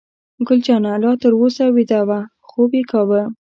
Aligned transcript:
ګل 0.47 0.59
جانه 0.65 0.91
لا 1.03 1.11
تر 1.21 1.31
اوسه 1.39 1.65
ویده 1.75 1.99
وه، 2.07 2.19
خوب 2.47 2.71
یې 2.77 2.83
کاوه. 2.91 3.21